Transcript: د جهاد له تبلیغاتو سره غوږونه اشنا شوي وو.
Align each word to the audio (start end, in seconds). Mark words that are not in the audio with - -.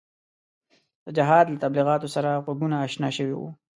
د 1.05 1.07
جهاد 1.17 1.45
له 1.49 1.57
تبلیغاتو 1.63 2.07
سره 2.15 2.41
غوږونه 2.43 2.75
اشنا 2.87 3.09
شوي 3.17 3.35
وو. 3.37 3.49